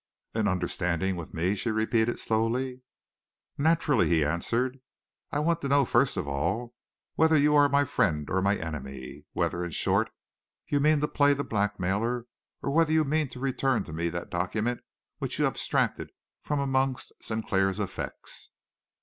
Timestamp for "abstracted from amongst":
15.45-17.11